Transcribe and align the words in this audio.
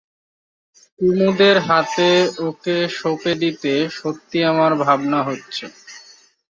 কুমুদের 0.99 1.57
হাতে 1.67 2.09
ওকে 2.47 2.77
সঁপে 2.91 3.33
দিতে 3.41 3.71
সত্যি 3.97 4.37
আমার 4.51 4.71
ভাবনা 4.83 5.19
হচ্ছে। 5.27 5.65